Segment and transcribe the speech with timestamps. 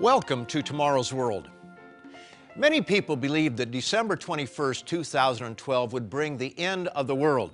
[0.00, 1.50] Welcome to Tomorrow's World.
[2.56, 7.50] Many people believe that December 21st, 2012 would bring the end of the world.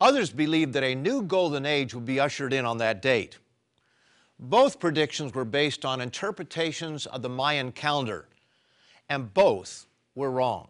[0.00, 3.36] Others believe that a new golden age would be ushered in on that date.
[4.40, 8.24] Both predictions were based on interpretations of the Mayan calendar,
[9.10, 9.84] and both
[10.14, 10.68] were wrong.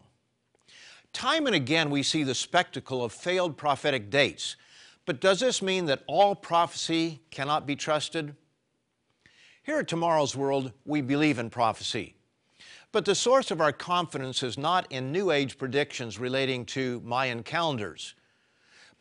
[1.13, 4.57] Time and again we see the spectacle of failed prophetic dates,
[5.07, 8.35] but does this mean that all prophecy cannot be trusted?
[9.69, 12.15] Here at Tomorrow's World, we believe in prophecy.
[12.91, 17.43] But the source of our confidence is not in New Age predictions relating to Mayan
[17.43, 18.15] calendars,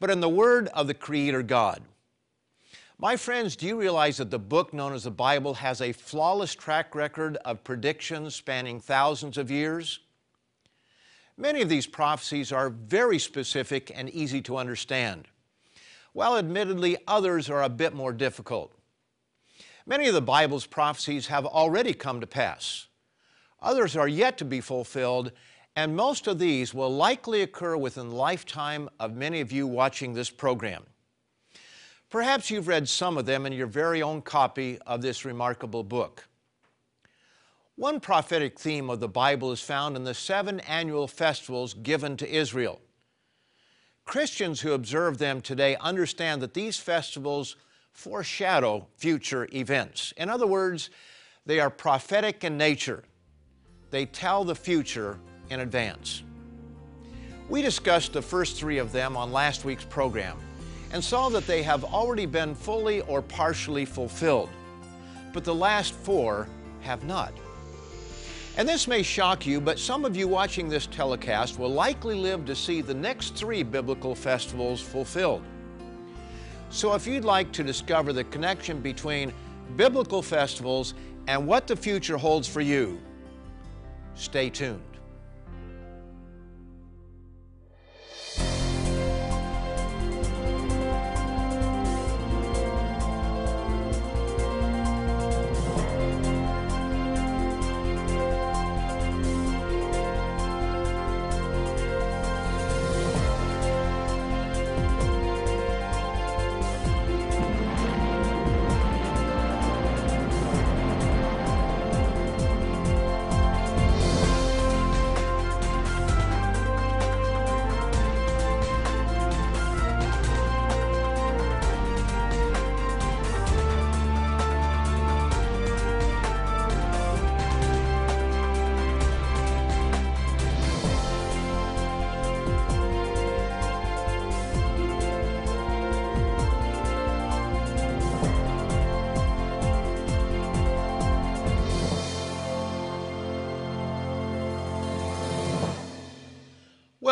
[0.01, 1.83] but in the Word of the Creator God.
[2.99, 6.53] My friends, do you realize that the book known as the Bible has a flawless
[6.53, 10.01] track record of predictions spanning thousands of years?
[11.37, 15.29] Many of these prophecies are very specific and easy to understand,
[16.11, 18.73] while admittedly others are a bit more difficult.
[19.89, 22.87] Many of the Bible's prophecies have already come to pass.
[23.61, 25.31] Others are yet to be fulfilled,
[25.77, 30.13] and most of these will likely occur within the lifetime of many of you watching
[30.13, 30.83] this program.
[32.09, 36.27] Perhaps you've read some of them in your very own copy of this remarkable book.
[37.77, 42.29] One prophetic theme of the Bible is found in the seven annual festivals given to
[42.29, 42.81] Israel.
[44.03, 47.55] Christians who observe them today understand that these festivals
[47.97, 50.13] foreshadow future events.
[50.17, 50.91] In other words,
[51.47, 53.03] they are prophetic in nature.
[53.89, 55.17] They tell the future
[55.49, 56.21] in advance.
[57.49, 60.37] We discussed the first three of them on last week's program
[60.91, 64.49] and saw that they have already been fully or partially fulfilled,
[65.33, 66.47] but the last four
[66.81, 67.33] have not.
[68.57, 72.45] And this may shock you, but some of you watching this telecast will likely live
[72.45, 75.43] to see the next three biblical festivals fulfilled.
[76.69, 79.33] So if you'd like to discover the connection between
[79.75, 80.93] biblical festivals
[81.27, 82.99] and what the future holds for you,
[84.15, 84.86] stay tuned.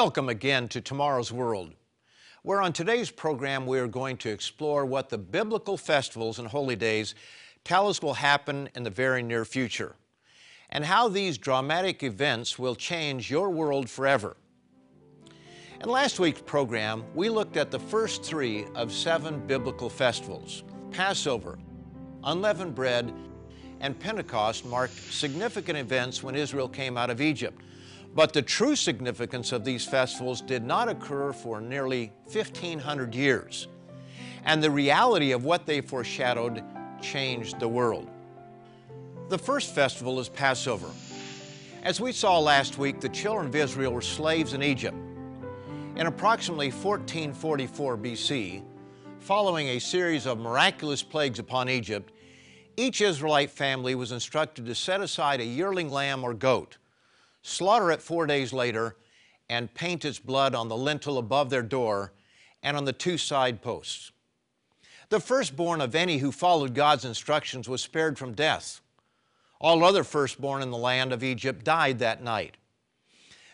[0.06, 1.74] Welcome again to Tomorrow's World,
[2.44, 6.76] where on today's program we are going to explore what the biblical festivals and holy
[6.76, 7.16] days
[7.64, 9.96] tell us will happen in the very near future,
[10.70, 14.38] and how these dramatic events will change your world forever.
[15.82, 21.58] In last week's program, we looked at the first three of seven biblical festivals Passover,
[22.24, 23.12] unleavened bread,
[23.80, 27.60] and Pentecost marked significant events when Israel came out of Egypt
[28.16, 33.68] but the true significance of these festivals did not occur for nearly 1,500 years.
[34.46, 36.64] And the reality of what they foreshadowed
[37.02, 38.10] changed the world.
[39.28, 40.90] The first festival is Passover.
[41.84, 44.98] As we saw last week, the children of Israel were slaves in Egypt.
[45.98, 48.64] In approximately 1444 BC,
[49.20, 52.12] following a series of miraculous plagues upon Egypt,
[52.78, 56.78] each Israelite family was instructed to set aside a yearling lamb or goat
[57.46, 58.96] slaughter it four days later,
[59.48, 62.12] and paint its blood on the lintel above their door
[62.64, 64.12] and on the two side posts.
[65.10, 68.82] The firstborn of any who followed God's instructions was spared from death.
[69.62, 72.58] All other firstborn in the land of Egypt died that night.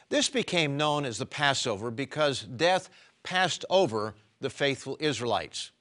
[0.07, 2.89] This became known as the Passover because death
[3.23, 5.71] passed over the faithful Israelites.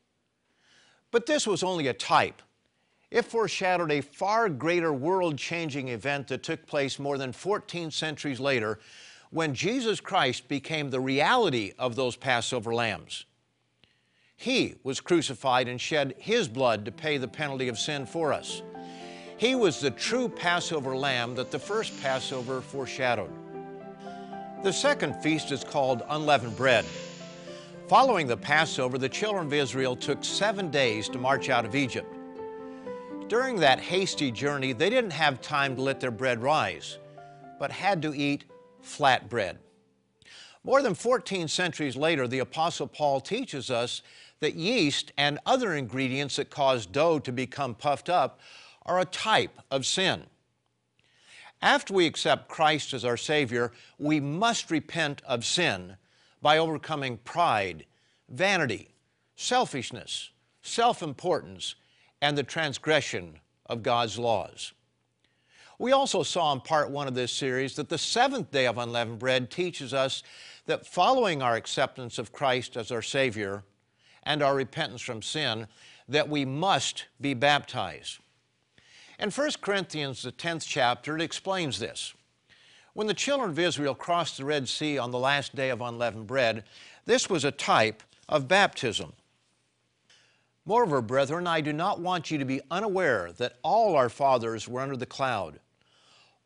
[1.13, 2.43] But this was only a type
[3.11, 8.39] it foreshadowed a far greater world changing event that took place more than 14 centuries
[8.39, 8.79] later
[9.31, 13.25] when Jesus Christ became the reality of those Passover lambs.
[14.37, 18.63] He was crucified and shed His blood to pay the penalty of sin for us.
[19.37, 23.31] He was the true Passover lamb that the first Passover foreshadowed.
[24.63, 26.85] The second feast is called unleavened bread.
[27.89, 32.15] Following the Passover, the children of Israel took seven days to march out of Egypt.
[33.31, 36.99] During that hasty journey, they didn't have time to let their bread rise,
[37.61, 38.43] but had to eat
[38.81, 39.61] flat bread.
[40.65, 44.03] More than 14 centuries later, the Apostle Paul teaches us
[44.41, 48.41] that yeast and other ingredients that cause dough to become puffed up
[48.85, 50.25] are a type of sin.
[51.63, 55.99] After we accept Christ as our Savior, we must repent of sin
[56.43, 57.85] by overcoming pride,
[58.29, 58.89] vanity,
[59.37, 60.31] selfishness,
[60.63, 61.77] self importance,
[62.23, 64.73] and the transgression of God's laws.
[65.79, 69.19] We also saw in part one of this series that the seventh day of unleavened
[69.19, 70.23] bread teaches us
[70.67, 73.65] that following our acceptance of Christ as our Savior
[74.25, 75.67] and our repentance from sin,
[76.09, 78.19] that we must be baptized.
[79.19, 82.13] In 1 Corinthians, the 10th chapter, it explains this.
[82.93, 86.27] When the children of Israel crossed the Red Sea on the last day of unleavened
[86.27, 86.65] bread,
[87.07, 89.13] this was a type of baptism.
[90.67, 94.81] Moreover, brethren, I do not want you to be unaware that all our fathers were
[94.81, 95.59] under the cloud.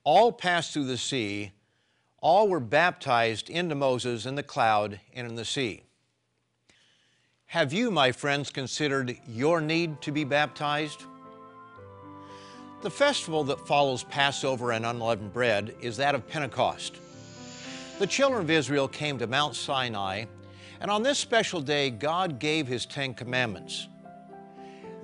[0.05, 1.52] All passed through the sea,
[2.20, 5.82] all were baptized into Moses in the cloud and in the sea.
[7.46, 11.02] Have you, my friends, considered your need to be baptized?
[12.82, 16.96] The festival that follows Passover and unleavened bread is that of Pentecost.
[17.99, 20.25] The children of Israel came to Mount Sinai,
[20.81, 23.88] and on this special day, God gave His Ten Commandments.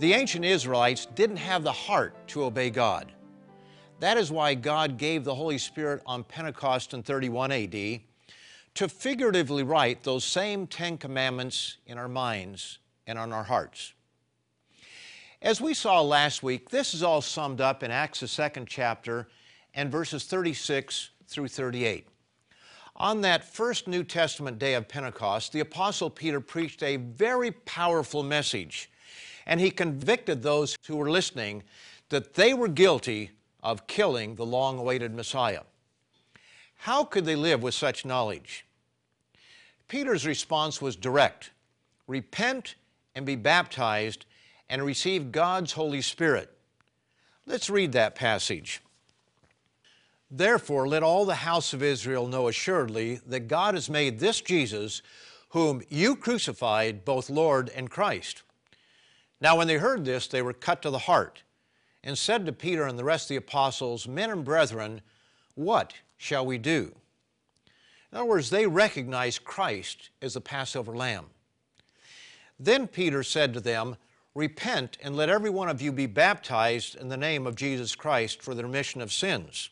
[0.01, 3.13] The ancient Israelites didn't have the heart to obey God.
[3.99, 8.01] That is why God gave the Holy Spirit on Pentecost in 31 AD
[8.77, 13.93] to figuratively write those same Ten Commandments in our minds and on our hearts.
[15.43, 19.29] As we saw last week, this is all summed up in Acts, the second chapter,
[19.75, 22.07] and verses 36 through 38.
[22.97, 28.23] On that first New Testament day of Pentecost, the Apostle Peter preached a very powerful
[28.23, 28.90] message
[29.51, 31.65] and he convicted those who were listening
[32.09, 33.33] that they were guilty
[33.65, 35.63] of killing the long awaited Messiah.
[36.77, 38.65] How could they live with such knowledge?
[39.89, 41.51] Peter's response was direct
[42.07, 42.77] repent
[43.15, 44.25] and be baptized
[44.69, 46.51] and receive God's Holy Spirit.
[47.47, 48.81] Let's read that passage.
[50.31, 55.03] Therefore, let all the house of Israel know assuredly that God has made this Jesus,
[55.51, 58.43] whom you crucified, both Lord and Christ.
[59.41, 61.43] Now, when they heard this, they were cut to the heart
[62.03, 65.01] and said to Peter and the rest of the apostles, Men and brethren,
[65.55, 66.95] what shall we do?
[68.13, 71.27] In other words, they recognized Christ as the Passover lamb.
[72.59, 73.97] Then Peter said to them,
[74.35, 78.43] Repent and let every one of you be baptized in the name of Jesus Christ
[78.43, 79.71] for the remission of sins.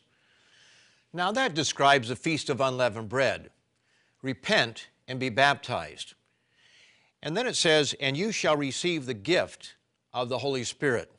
[1.13, 3.51] Now that describes the Feast of Unleavened Bread.
[4.21, 6.13] Repent and be baptized.
[7.21, 9.75] And then it says, And you shall receive the gift
[10.13, 11.11] of the Holy Spirit.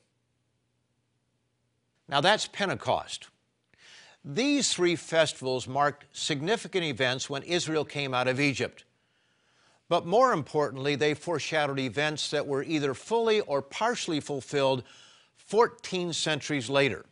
[2.09, 3.29] Now that's Pentecost.
[4.25, 8.85] These three festivals marked significant events when Israel came out of Egypt.
[9.89, 14.85] But more importantly, they foreshadowed events that were either fully or partially fulfilled
[15.37, 17.07] 14 centuries later.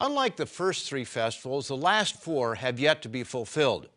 [0.00, 3.88] Unlike the first three festivals, the last four have yet to be fulfilled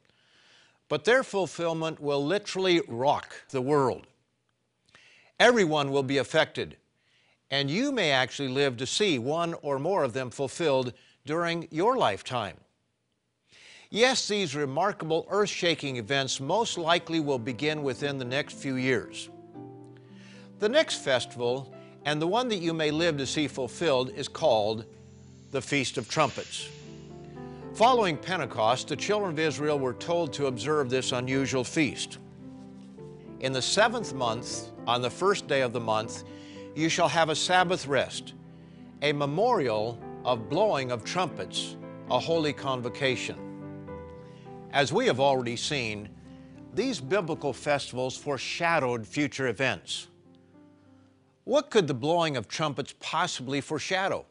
[0.89, 4.07] but their fulfillment will literally rock the world.
[5.39, 6.77] Everyone will be affected,
[7.51, 10.93] and you may actually live to see one or more of them fulfilled
[11.25, 12.57] during your lifetime.
[13.89, 19.29] Yes, these remarkable earth shaking events most likely will begin within the next few years.
[20.59, 21.73] The next festival,
[22.05, 24.85] and the one that you may live to see fulfilled, is called
[25.51, 26.69] the Feast of Trumpets.
[27.75, 32.19] Following Pentecost, the children of Israel were told to observe this unusual feast.
[33.41, 36.23] In the seventh month, on the first day of the month,
[36.73, 38.33] you shall have a Sabbath rest,
[39.01, 41.75] a memorial of blowing of trumpets,
[42.09, 43.35] a holy convocation.
[44.71, 46.07] As we have already seen,
[46.73, 50.07] these biblical festivals foreshadowed future events.
[51.43, 54.25] What could the blowing of trumpets possibly foreshadow?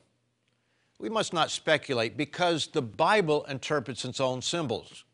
[1.05, 5.05] We must not speculate because the Bible interprets its own symbols.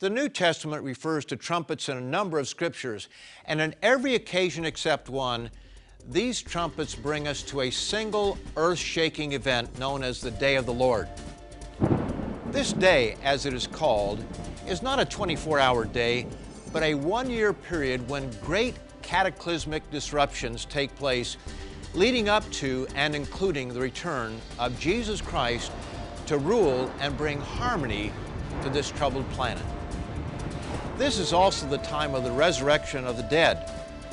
[0.00, 3.08] The New Testament refers to trumpets in a number of scriptures,
[3.46, 5.50] and on every occasion except one,
[6.10, 10.66] these trumpets bring us to a single earth shaking event known as the Day of
[10.66, 11.08] the Lord.
[12.50, 14.22] This day, as it is called,
[14.68, 16.26] is not a 24 hour day,
[16.70, 21.38] but a one year period when great cataclysmic disruptions take place
[21.94, 25.70] leading up to and including the return of Jesus Christ
[26.26, 28.12] to rule and bring harmony
[28.62, 29.62] to this troubled planet.
[30.96, 33.70] This is also the time of the resurrection of the dead,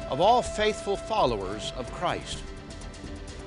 [0.10, 2.44] of all faithful followers of Christ.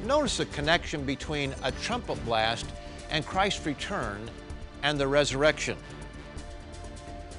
[0.04, 2.66] Notice the connection between a trumpet blast
[3.10, 4.30] and Christ's return
[4.82, 5.76] and the resurrection.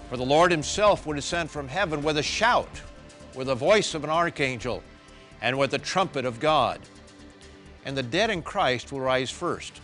[0.09, 2.81] For the Lord himself would descend from heaven with a shout,
[3.33, 4.83] with the voice of an archangel,
[5.43, 6.79] and with the trumpet of God.
[7.85, 9.81] And the dead in Christ will rise first.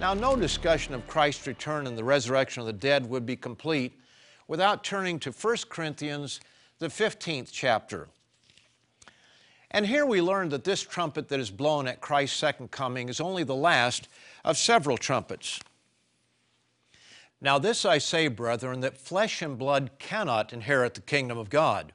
[0.00, 3.98] Now, no discussion of Christ's return and the resurrection of the dead would be complete
[4.48, 6.40] without turning to 1 Corinthians,
[6.80, 8.08] the 15th chapter.
[9.70, 13.20] And here we learn that this trumpet that is blown at Christ's second coming is
[13.20, 14.08] only the last
[14.44, 15.60] of several trumpets.
[17.40, 21.92] Now, this I say, brethren, that flesh and blood cannot inherit the kingdom of God,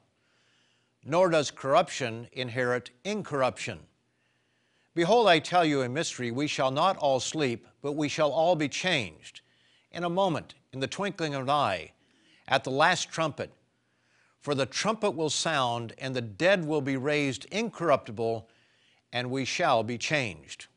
[1.05, 3.79] nor does corruption inherit incorruption.
[4.93, 6.31] Behold, I tell you a mystery.
[6.31, 9.41] We shall not all sleep, but we shall all be changed
[9.91, 11.91] in a moment, in the twinkling of an eye,
[12.47, 13.51] at the last trumpet.
[14.41, 18.49] For the trumpet will sound, and the dead will be raised incorruptible,
[19.13, 20.67] and we shall be changed.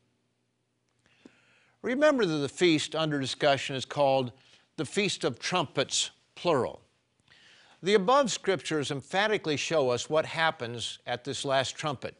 [1.81, 4.31] Remember that the feast under discussion is called
[4.77, 6.84] the Feast of Trumpets, plural.
[7.85, 12.15] The above scriptures emphatically show us what happens at this last trumpet.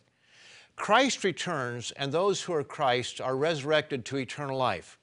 [0.76, 5.00] Christ returns, and those who are Christ are resurrected to eternal life.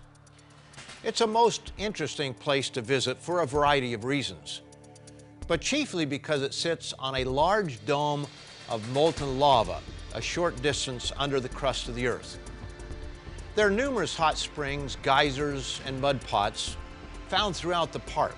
[1.08, 4.60] It's a most interesting place to visit for a variety of reasons,
[5.48, 8.28] but chiefly because it sits on a large dome
[8.68, 9.80] of molten lava
[10.16, 12.38] a short distance under the crust of the earth.
[13.56, 16.76] There are numerous hot springs, geysers, and mud pots
[17.30, 18.36] found throughout the park.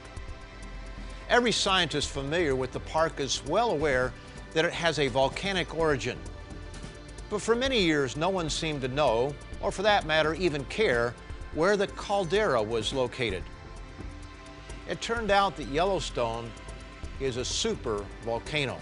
[1.27, 4.13] Every scientist familiar with the park is well aware
[4.53, 6.19] that it has a volcanic origin
[7.29, 11.13] but for many years, no one seemed to know, or for that matter, even care,
[11.53, 13.43] where the caldera was located.
[14.87, 16.49] It turned out that Yellowstone
[17.19, 18.77] is a super volcano.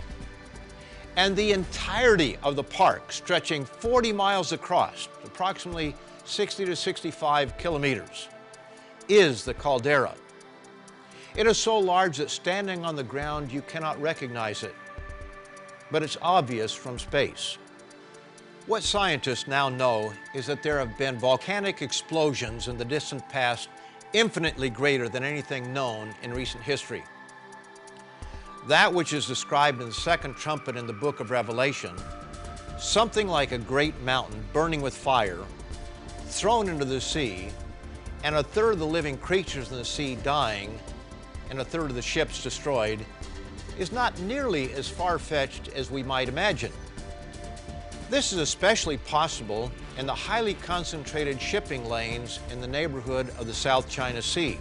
[1.16, 5.96] And the entirety of the park, stretching 40 miles across, approximately
[6.26, 8.30] 60 to 65 kilometers,
[9.10, 10.14] is the caldera.
[11.36, 14.76] It is so large that standing on the ground you cannot recognize it,
[15.92, 17.58] but it's obvious from space.
[18.68, 23.70] What scientists now know is that there have been volcanic explosions in the distant past
[24.12, 27.06] infinitely greater than anything known in recent history.
[28.68, 31.96] That which is described in the second trumpet in the book of Revelation,
[32.78, 35.40] something like a great mountain burning with fire,
[36.26, 37.48] thrown into the sea,
[38.26, 40.78] and a third of the living creatures in the sea dying,
[41.50, 43.00] and a third of the ships destroyed,
[43.80, 46.74] is not nearly as far-fetched as we might imagine.
[48.10, 53.54] This is especially possible in the highly concentrated shipping lanes in the neighborhood of the
[53.54, 54.60] South China Sea,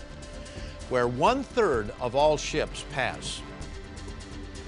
[0.89, 3.41] where one-third of all ships pass.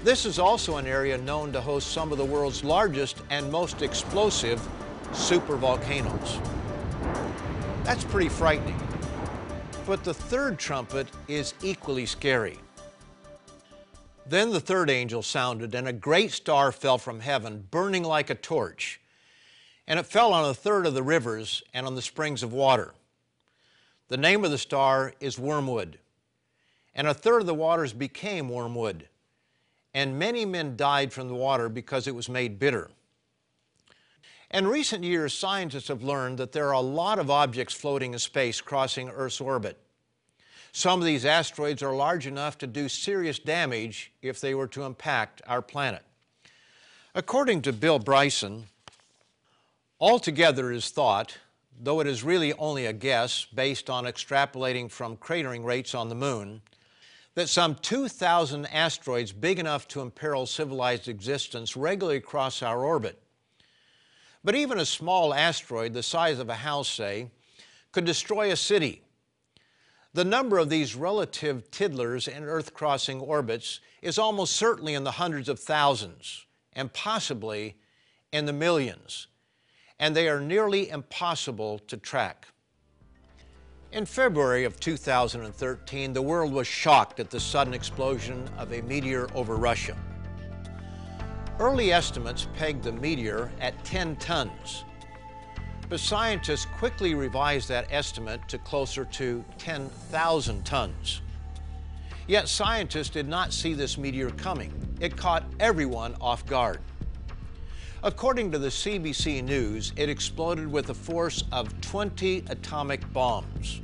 [0.05, 3.81] This is also an area known to host some of the world's largest and most
[3.81, 4.65] explosive
[5.11, 6.41] supervolcanoes.
[7.83, 8.79] That's pretty frightening.
[9.85, 12.59] But the third trumpet is equally scary.
[14.29, 18.35] Then the third angel sounded, and a great star fell from heaven, burning like a
[18.35, 19.01] torch.
[19.87, 22.93] And it fell on a third of the rivers and on the springs of water.
[24.07, 25.97] The name of the star is Wormwood.
[26.93, 29.07] And a third of the waters became wormwood.
[29.93, 32.89] and many men died from the water because it was made bitter.
[34.51, 38.19] In recent years, scientists have learned that there are a lot of objects floating in
[38.19, 39.77] space crossing Earth's orbit.
[40.71, 44.83] Some of these asteroids are large enough to do serious damage if they were to
[44.83, 46.03] impact our planet.
[47.15, 48.67] According to Bill Bryson,
[49.99, 51.37] altogether is thought,
[51.81, 56.15] though it is really only a guess based on extrapolating from cratering rates on the
[56.15, 56.61] moon,
[57.35, 63.21] that some 2,000 asteroids big enough to imperil civilized existence regularly cross our orbit.
[64.43, 67.29] But even a small asteroid the size of a house, say,
[67.91, 69.01] could destroy a city.
[70.13, 75.11] The number of these relative tiddlers in Earth crossing orbits is almost certainly in the
[75.11, 77.77] hundreds of thousands and possibly
[78.31, 79.27] in the millions,
[79.99, 82.47] and they are nearly impossible to track.
[83.91, 89.27] In February of 2013, the world was shocked at the sudden explosion of a meteor
[89.35, 89.95] over Russia.
[91.59, 94.85] Early estimates pegged the meteor at 10 tons,
[95.89, 101.21] but scientists quickly revised that estimate to closer to 10,000 tons.
[102.27, 104.71] Yet scientists did not see this meteor coming.
[104.99, 106.79] It caught everyone off guard.
[108.03, 113.81] According to the CBC News, it exploded with a force of 20 atomic bombs.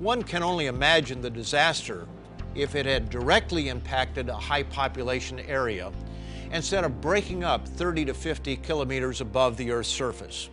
[0.00, 2.08] One can only imagine the disaster
[2.56, 5.92] if it had directly impacted a high population area
[6.52, 10.50] instead of breaking up 30 to 50 kilometers above the Earth's surface.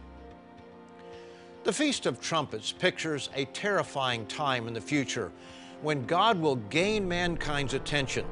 [1.67, 5.33] The Feast of Trumpets pictures a terrifying time in the future
[5.81, 8.25] when God will gain mankind's attention.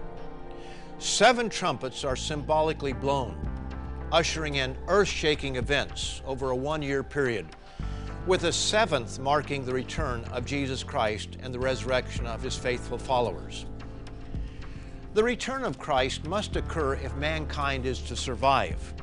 [1.00, 3.36] Seven trumpets are symbolically blown,
[4.14, 7.46] ushering in earth shaking events over a one year period,
[8.26, 12.98] with the seventh marking the return of Jesus Christ and the resurrection of his faithful
[12.98, 13.66] followers.
[15.14, 18.94] The return of Christ must occur if mankind is to survive.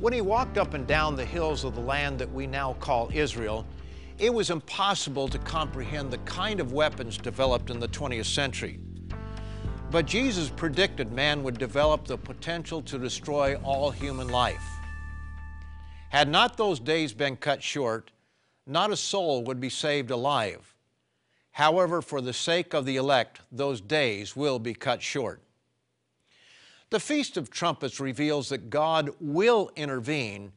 [0.00, 3.10] When he walked up and down the hills of the land that we now call
[3.12, 3.66] Israel,
[4.18, 8.78] it was impossible to comprehend the kind of weapons developed in the 20th century.
[9.90, 14.62] But Jesus predicted man would develop the potential to destroy all human life.
[16.10, 18.12] Had not those days been cut short,
[18.66, 20.76] not a soul would be saved alive.
[21.50, 25.42] However, for the sake of the elect, those days will be cut short.
[26.90, 30.52] The Feast of Trumpets reveals that God will intervene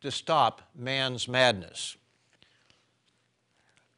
[0.00, 1.96] to stop man's madness.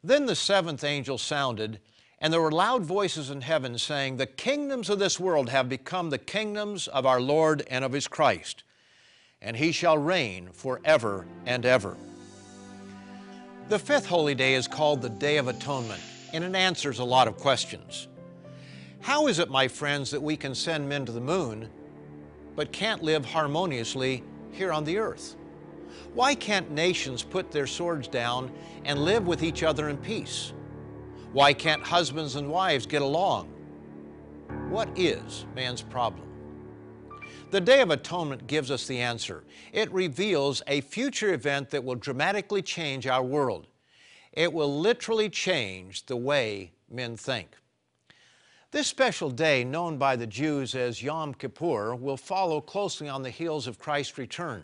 [0.04, 1.80] Then the seventh angel sounded,
[2.18, 6.10] and there were loud voices in heaven saying, The kingdoms of this world have become
[6.10, 8.64] the kingdoms of our Lord and of his Christ,
[9.40, 11.96] and he shall reign forever and ever.
[13.68, 17.28] The fifth holy day is called the Day of Atonement and it answers a lot
[17.28, 18.08] of questions.
[19.00, 21.68] How is it, my friends, that we can send men to the moon
[22.58, 25.36] but can't live harmoniously here on the earth?
[26.12, 28.50] Why can't nations put their swords down
[28.84, 30.52] and live with each other in peace?
[31.32, 33.46] Why can't husbands and wives get along?
[34.70, 36.26] What is man's problem?
[37.52, 39.44] The Day of Atonement gives us the answer.
[39.72, 43.68] It reveals a future event that will dramatically change our world.
[44.32, 47.54] It will literally change the way men think.
[48.70, 53.30] This special day, known by the Jews as Yom Kippur, will follow closely on the
[53.30, 54.62] heels of Christ's return.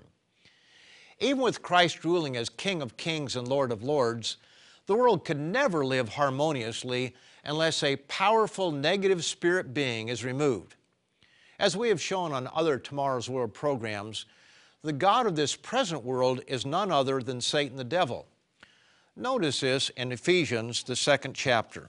[1.21, 4.37] Even with Christ ruling as King of Kings and Lord of Lords,
[4.85, 7.15] the world could never live harmoniously
[7.45, 10.75] unless a powerful negative spirit being is removed.
[11.59, 14.27] As we have shown on other Tomorrow's World programs,
[14.83, 18.27] the God of this present world is none other than Satan the devil.
[19.17, 21.89] Notice this in Ephesians, the second chapter.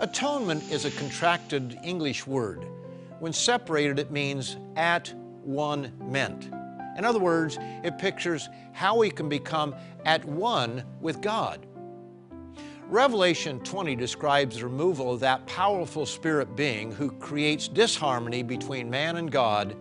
[0.00, 2.64] Atonement is a contracted English word.
[3.18, 5.12] When separated, it means at
[5.44, 6.46] one meant.
[6.96, 9.74] In other words, it pictures how we can become
[10.06, 11.66] at one with God.
[12.86, 19.16] Revelation 20 describes the removal of that powerful spirit being who creates disharmony between man
[19.16, 19.76] and God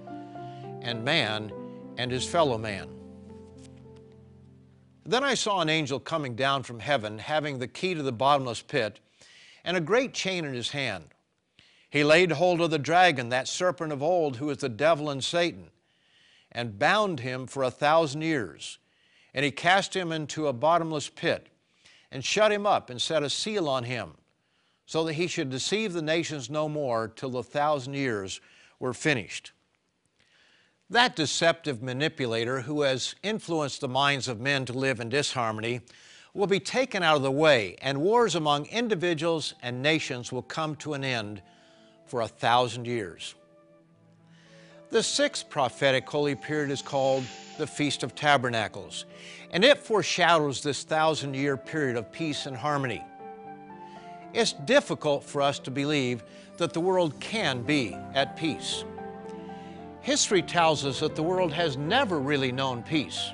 [0.82, 1.50] and man
[1.98, 2.90] and his fellow man.
[5.06, 8.62] Then I saw an angel coming down from heaven, having the key to the bottomless
[8.62, 9.00] pit
[9.64, 11.06] and a great chain in his hand.
[11.90, 15.24] He laid hold of the dragon, that serpent of old, who is the devil and
[15.24, 15.72] Satan,
[16.52, 18.78] and bound him for a thousand years.
[19.34, 21.48] And he cast him into a bottomless pit,
[22.12, 24.12] and shut him up, and set a seal on him,
[24.86, 28.42] so that he should deceive the nations no more till the thousand years
[28.80, 29.52] were finished.
[30.92, 35.82] That deceptive manipulator who has influenced the minds of men to live in disharmony
[36.34, 40.76] will be taken out of the way, and wars among individuals and nations will come
[40.76, 41.42] to an end
[42.06, 43.36] for a thousand years.
[44.92, 47.24] The sixth prophetic holy period is called
[47.58, 49.06] the Feast of Tabernacles,
[49.52, 53.04] and it foreshadows this thousand year period of peace and harmony.
[54.34, 56.24] It's difficult for us to believe
[56.58, 58.84] that the world can be at peace.
[60.02, 63.32] History tells us that the world has never really known peace,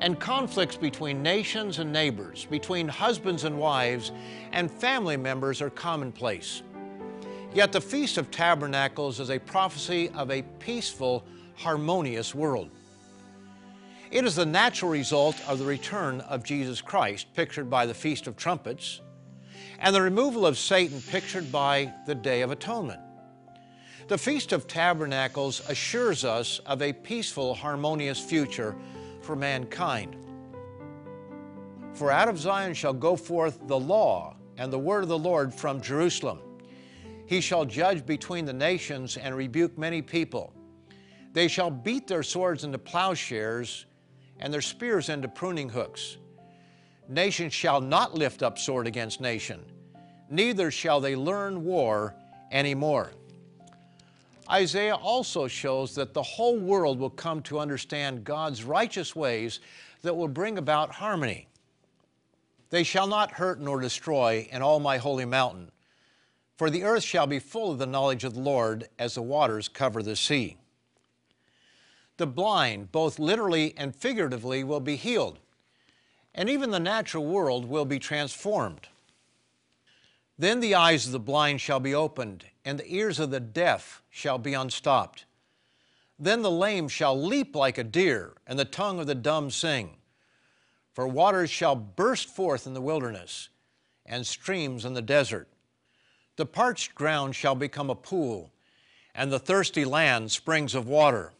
[0.00, 4.12] and conflicts between nations and neighbors, between husbands and wives,
[4.52, 6.62] and family members are commonplace.
[7.52, 11.24] Yet the Feast of Tabernacles is a prophecy of a peaceful,
[11.56, 12.70] harmonious world.
[14.10, 18.26] It is the natural result of the return of Jesus Christ, pictured by the Feast
[18.26, 19.00] of Trumpets,
[19.78, 23.00] and the removal of Satan, pictured by the Day of Atonement.
[24.08, 28.74] The Feast of Tabernacles assures us of a peaceful, harmonious future
[29.20, 30.16] for mankind.
[31.92, 35.52] For out of Zion shall go forth the law and the word of the Lord
[35.52, 36.40] from Jerusalem.
[37.26, 40.52] He shall judge between the nations and rebuke many people.
[41.32, 43.86] They shall beat their swords into plowshares
[44.38, 46.16] and their spears into pruning hooks.
[47.08, 49.64] Nation shall not lift up sword against nation,
[50.28, 52.14] neither shall they learn war
[52.50, 53.12] any more.
[54.50, 59.60] Isaiah also shows that the whole world will come to understand God's righteous ways
[60.02, 61.46] that will bring about harmony.
[62.70, 65.70] They shall not hurt nor destroy in all my holy mountain
[66.60, 69.66] for the earth shall be full of the knowledge of the Lord as the waters
[69.66, 70.58] cover the sea.
[72.18, 75.38] The blind, both literally and figuratively, will be healed,
[76.34, 78.88] and even the natural world will be transformed.
[80.38, 84.00] Then the eyes of the blind shall be opened, and the ears of the deaf
[84.10, 85.24] shall be unstopped.
[86.20, 89.96] Then the lame shall leap like a deer, and the tongue of the dumb sing.
[90.92, 93.48] For waters shall burst forth in the wilderness,
[94.06, 95.48] and streams in the desert.
[96.36, 98.52] The parched ground shall become a pool,
[99.16, 101.32] and the thirsty land springs of water.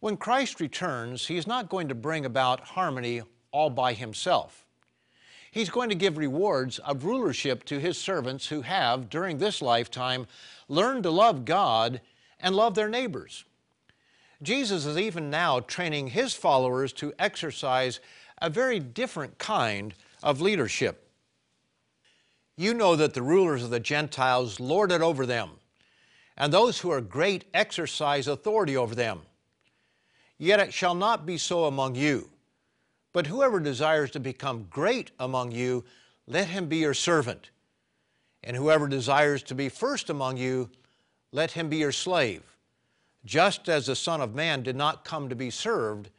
[0.00, 4.66] When Christ returns, He is not going to bring about harmony all by Himself.
[5.50, 10.26] He's going to give rewards of rulership to His servants who have, during this lifetime,
[10.68, 12.00] learned to love God
[12.38, 13.44] and love their neighbors.
[14.42, 18.00] Jesus is even now training His followers to exercise
[18.40, 21.08] a very different kind of leadership.
[22.56, 25.50] You know that the rulers of the Gentiles lord it over them,
[26.36, 29.20] and those who are great exercise authority over them.
[30.38, 32.30] Yet it shall not be so among you.
[33.12, 35.84] But whoever desires to become great among you,
[36.26, 37.50] let him be your servant.
[38.42, 40.70] And whoever desires to be first among you,
[41.32, 42.56] let him be your slave,
[43.24, 46.10] just as the Son of Man did not come to be served,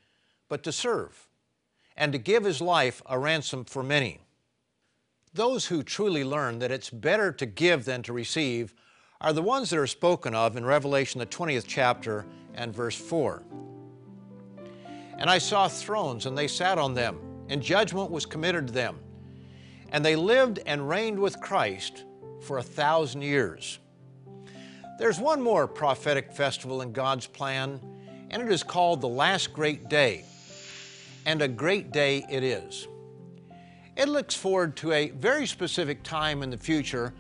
[0.47, 1.27] but to serve,
[1.97, 4.19] and to give his life a ransom for many.
[5.34, 8.73] Those who truly learn that it's better to give than to receive
[9.21, 13.41] are the ones that are spoken of in Revelation, the 20th chapter and verse 4.
[15.17, 17.19] And I saw thrones, and they sat on them,
[17.50, 19.00] and judgment was committed to them.
[19.91, 22.06] And they lived and reigned with Christ
[22.41, 23.80] for a thousand years.
[24.97, 27.80] There's one more prophetic festival in God's plan,
[28.30, 30.26] and it is called the Last Great Day.
[31.26, 32.88] And a great day it is.
[33.97, 37.13] It looks forward to a very specific time in the future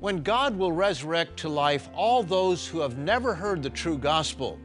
[0.00, 4.58] when God will resurrect to life all those who have never heard the true gospel.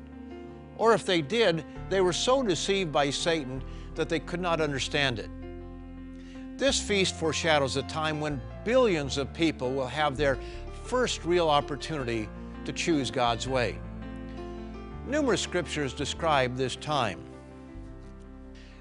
[0.78, 3.64] Or if they did, they were so deceived by Satan
[3.96, 5.30] that they could not understand it.
[6.58, 10.38] This feast foreshadows a time when billions of people will have their
[10.84, 12.30] first real opportunity
[12.66, 13.78] to choose God's way.
[15.08, 17.20] Numerous scriptures describe this time.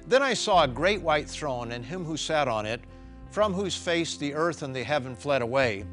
[0.06, 2.80] Then I saw a great white throne and him who sat on it,
[3.30, 5.84] from whose face the earth and the heaven fled away.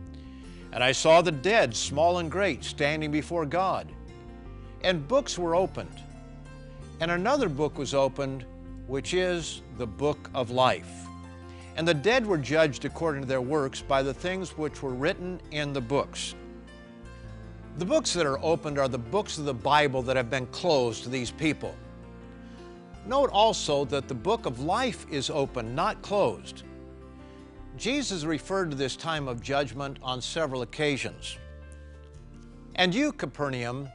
[0.72, 3.92] And I saw the dead, small and great, standing before God.
[4.84, 5.96] And books were opened.
[7.00, 8.46] And another book was opened,
[8.88, 10.90] which is the book of life.
[11.76, 15.40] And the dead were judged according to their works by the things which were written
[15.52, 16.36] in the books.
[17.78, 21.04] The books that are opened are the books of the Bible that have been closed
[21.04, 21.74] to these people.
[23.06, 26.64] Note also that the book of life is open, not closed.
[27.78, 31.38] Jesus referred to this time of judgment on several occasions.
[32.76, 33.90] And you, Capernaum,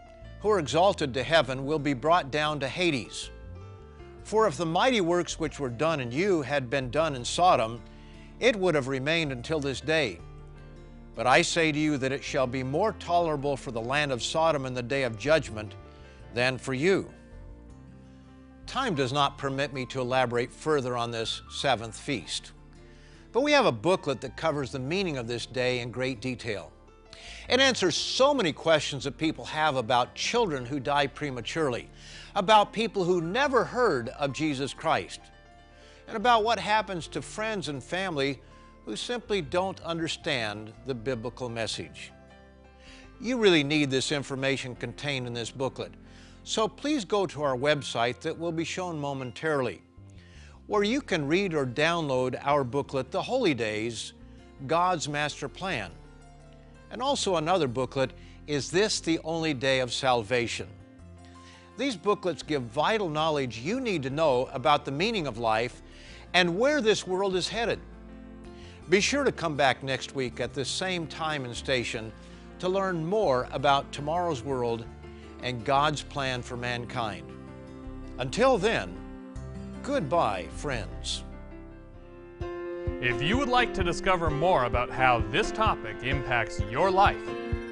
[0.47, 3.31] who are exalted to heaven, will be brought down to Hades.
[4.23, 7.83] For if the mighty works which were done in you had been done in Sodom,
[8.39, 10.21] it would have remained until this day.
[11.17, 14.23] But I say to you that it shall be more tolerable for the land of
[14.23, 15.75] Sodom in the day of judgment
[16.33, 17.11] than for you.
[18.69, 22.53] Time does not permit me to elaborate further on this seventh feast.
[23.33, 26.71] But we have a booklet that covers the meaning of this day in great detail.
[27.49, 31.89] It answers so many questions that people have about children who die prematurely,
[32.35, 35.21] about people who never heard of Jesus Christ,
[36.09, 38.41] and about what happens to friends and family
[38.85, 42.13] who simply don't understand the biblical message.
[43.21, 45.93] You really need this information contained in this booklet,
[46.45, 49.83] so please go to our website that will be shown momentarily,
[50.67, 54.13] where you can read or download our booklet, The Holy Days
[54.67, 55.91] God's Master Plan.
[56.91, 58.13] And also another booklet,
[58.47, 60.69] Is This the Only Day of Salvation?
[61.77, 65.83] These booklets give vital knowledge you need to know about the meaning of life
[66.33, 67.81] and where this world is headed.
[68.89, 72.13] Be sure to come back next week at the same time and station
[72.61, 74.85] to learn more about tomorrow's world
[75.43, 77.27] and God's plan for mankind.
[78.19, 78.97] Until then,
[79.83, 81.25] goodbye, friends.
[83.01, 87.23] If you would like to discover more about how this topic impacts your life,